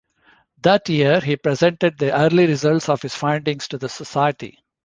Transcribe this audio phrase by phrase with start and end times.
[0.63, 4.57] That year he presented the early results of his findings to the society.